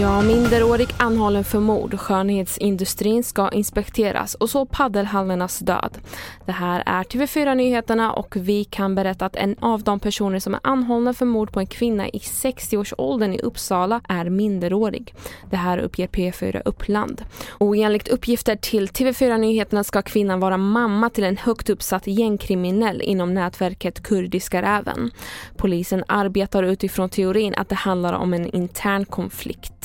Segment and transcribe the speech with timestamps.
[0.00, 2.00] Ja, minderårig anhållen för mord.
[2.00, 5.98] Skönhetsindustrin ska inspekteras och så paddelhallarnas död.
[6.46, 10.54] Det här är TV4 Nyheterna och vi kan berätta att en av de personer som
[10.54, 15.14] är anhållna för mord på en kvinna i 60-årsåldern i Uppsala är minderårig.
[15.50, 17.24] Det här uppger P4 Uppland.
[17.48, 23.02] Och enligt uppgifter till TV4 Nyheterna ska kvinnan vara mamma till en högt uppsatt gängkriminell
[23.02, 25.10] inom nätverket Kurdiska räven.
[25.56, 29.83] Polisen arbetar utifrån teorin att det handlar om en intern konflikt.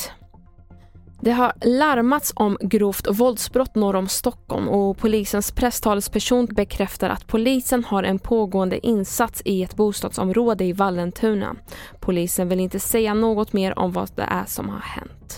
[1.22, 7.84] Det har larmats om grovt våldsbrott norr om Stockholm och polisens presstalesperson bekräftar att polisen
[7.84, 11.56] har en pågående insats i ett bostadsområde i Vallentuna.
[12.00, 15.29] Polisen vill inte säga något mer om vad det är som har hänt.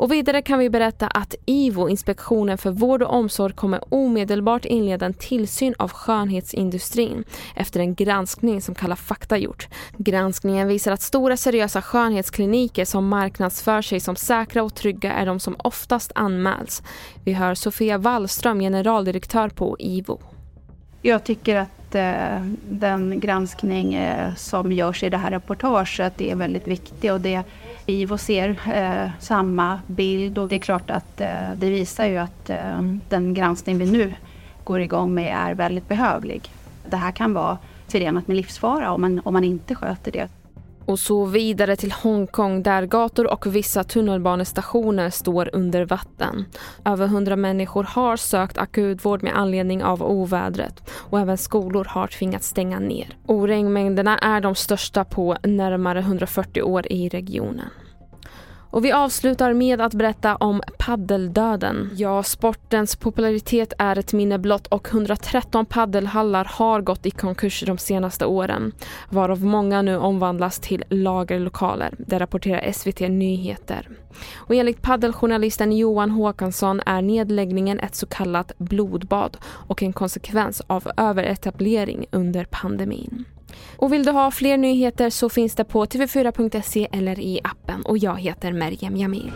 [0.00, 5.06] Och vidare kan vi berätta att IVO, Inspektionen för vård och omsorg, kommer omedelbart inleda
[5.06, 7.24] en tillsyn av skönhetsindustrin
[7.56, 9.68] efter en granskning som Kalla fakta gjort.
[9.96, 15.40] Granskningen visar att stora seriösa skönhetskliniker som marknadsför sig som säkra och trygga är de
[15.40, 16.82] som oftast anmäls.
[17.24, 20.18] Vi hör Sofia Wallström, generaldirektör på IVO.
[21.02, 26.68] Jag tycker att eh, den granskning eh, som görs i det här reportaget är väldigt
[26.68, 27.44] viktig och det
[28.10, 32.50] och ser eh, samma bild och det är klart att eh, det visar ju att
[32.50, 34.14] eh, den granskning vi nu
[34.64, 36.50] går igång med är väldigt behövlig.
[36.90, 40.28] Det här kan vara förenat med livsfara om man, om man inte sköter det.
[40.90, 46.44] Och så vidare till Hongkong där gator och vissa tunnelbanestationer står under vatten.
[46.84, 52.48] Över hundra människor har sökt akutvård med anledning av ovädret och även skolor har tvingats
[52.48, 53.16] stänga ner.
[53.26, 57.70] Och regnmängderna är de största på närmare 140 år i regionen.
[58.70, 61.90] Och vi avslutar med att berätta om paddeldöden.
[61.96, 67.78] Ja, sportens popularitet är ett minne blott och 113 paddelhallar har gått i konkurs de
[67.78, 68.72] senaste åren.
[69.08, 71.94] Varav många nu omvandlas till lagerlokaler.
[71.98, 73.88] Det rapporterar SVT Nyheter.
[74.34, 80.90] Och enligt paddeljournalisten Johan Håkansson är nedläggningen ett så kallat blodbad och en konsekvens av
[80.96, 83.24] överetablering under pandemin.
[83.76, 87.98] Och vill du ha fler nyheter så finns det på tv4.se eller i appen och
[87.98, 89.32] jag heter Merjem Jamil.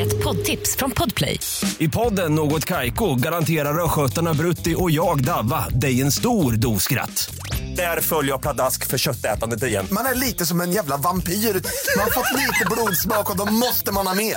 [0.00, 1.40] Ett poddtips från Podplay.
[1.78, 7.34] I podden Något Kaiko garanterar östgötarna Brutti och jag, Davva, dig en stor dos skratt.
[7.76, 9.86] Där följer jag pladask för köttätandet igen.
[9.90, 11.32] Man är lite som en jävla vampyr.
[11.32, 14.36] Man har fått lite blodsmak och då måste man ha mer.